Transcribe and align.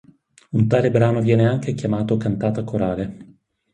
Un 0.49 0.65
tale 0.67 0.89
brano 0.89 1.21
viene 1.21 1.47
anche 1.47 1.75
chiamato 1.75 2.17
cantata 2.17 2.63
corale. 2.63 3.33